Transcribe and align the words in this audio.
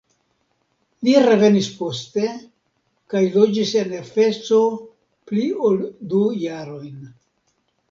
Li 1.07 1.11
revenis 1.25 1.67
poste 1.81 2.23
kaj 3.15 3.21
loĝis 3.37 3.75
en 3.83 3.93
Efeso 3.99 4.59
pli 5.31 5.47
ol 5.71 5.81
du 6.17 6.25
jarojn. 6.49 6.99